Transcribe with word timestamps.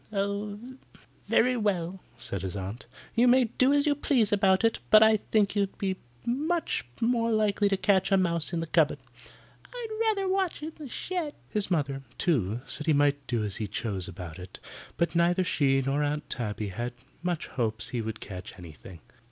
"Very 1.27 1.55
well," 1.57 2.01
said 2.17 2.41
his 2.41 2.55
aunt. 2.57 2.87
"You 3.13 3.27
may 3.27 3.43
do 3.43 3.71
as 3.71 3.85
you 3.85 3.93
please 3.93 4.33
about 4.33 4.63
it, 4.63 4.79
but 4.89 5.03
I 5.03 5.17
think 5.17 5.55
you'd 5.55 5.77
be 5.77 5.97
much 6.25 6.87
more 6.99 7.31
likely 7.31 7.69
to 7.69 7.77
catch 7.77 8.11
a 8.11 8.17
mouse 8.17 8.51
in 8.51 8.61
the 8.61 8.65
cupboard." 8.65 8.97
"I'd 9.71 9.99
rather 10.07 10.27
watch 10.27 10.63
in 10.63 10.71
the 10.75 10.89
shed." 10.89 11.35
His 11.49 11.69
mother, 11.69 12.01
too, 12.17 12.61
said 12.65 12.87
he 12.87 12.93
might 12.93 13.27
do 13.27 13.43
as 13.43 13.57
he 13.57 13.67
chose 13.67 14.07
about 14.07 14.39
it, 14.39 14.57
but 14.97 15.13
neither 15.13 15.43
she 15.43 15.83
nor 15.83 16.01
Aunt 16.01 16.27
Tabby 16.31 16.69
had 16.69 16.93
much 17.21 17.45
hopes 17.45 17.89
he 17.89 18.01
would 18.01 18.19
catch 18.19 18.57
anything. 18.57 19.01